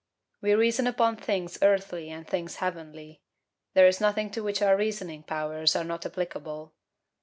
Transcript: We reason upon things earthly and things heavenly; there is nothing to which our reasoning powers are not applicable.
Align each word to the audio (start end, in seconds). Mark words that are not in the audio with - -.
We 0.41 0.55
reason 0.55 0.87
upon 0.87 1.17
things 1.17 1.59
earthly 1.61 2.09
and 2.09 2.27
things 2.27 2.55
heavenly; 2.55 3.21
there 3.75 3.85
is 3.85 4.01
nothing 4.01 4.31
to 4.31 4.41
which 4.41 4.59
our 4.59 4.75
reasoning 4.75 5.21
powers 5.21 5.75
are 5.75 5.83
not 5.83 6.07
applicable. 6.07 6.73